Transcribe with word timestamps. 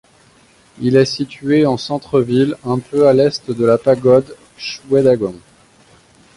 Il 0.79 0.95
est 0.95 1.05
situé 1.05 1.67
en 1.67 1.77
centre-ville, 1.77 2.55
un 2.65 2.79
peu 2.79 3.07
à 3.07 3.13
l'est 3.13 3.51
de 3.51 3.63
la 3.65 3.77
Pagode 3.77 4.35
Shwedagon. 4.57 5.35